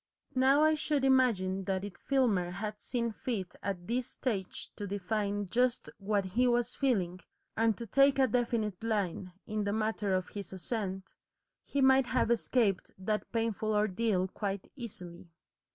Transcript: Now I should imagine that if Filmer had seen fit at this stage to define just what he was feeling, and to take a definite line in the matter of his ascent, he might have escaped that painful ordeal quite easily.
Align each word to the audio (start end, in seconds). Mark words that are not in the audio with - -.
Now 0.33 0.63
I 0.63 0.73
should 0.73 1.05
imagine 1.05 1.65
that 1.65 1.83
if 1.85 1.93
Filmer 1.95 2.49
had 2.49 2.81
seen 2.81 3.11
fit 3.11 3.55
at 3.61 3.85
this 3.85 4.07
stage 4.07 4.71
to 4.75 4.87
define 4.87 5.45
just 5.45 5.91
what 5.99 6.25
he 6.25 6.47
was 6.47 6.73
feeling, 6.73 7.19
and 7.55 7.77
to 7.77 7.85
take 7.85 8.17
a 8.17 8.25
definite 8.25 8.83
line 8.83 9.33
in 9.45 9.63
the 9.63 9.73
matter 9.73 10.15
of 10.15 10.29
his 10.29 10.53
ascent, 10.53 11.13
he 11.63 11.81
might 11.81 12.07
have 12.07 12.31
escaped 12.31 12.89
that 12.97 13.31
painful 13.31 13.75
ordeal 13.75 14.27
quite 14.27 14.71
easily. 14.75 15.27